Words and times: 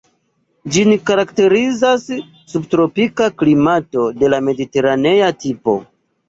Ĝin 0.75 0.93
karakterizas 1.09 2.07
subtropika 2.53 3.29
klimato 3.43 4.07
de 4.23 4.33
la 4.37 4.41
mediteranea 4.49 5.31
tipo. 5.47 5.79